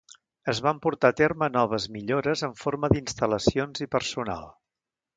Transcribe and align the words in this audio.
Es 0.53 0.61
van 0.67 0.79
portar 0.85 1.11
a 1.13 1.15
terme 1.19 1.51
noves 1.59 1.87
millores 1.99 2.45
en 2.49 2.57
forma 2.65 2.93
d'instal·lacions 2.97 3.89
i 3.89 3.93
personal. 3.99 4.53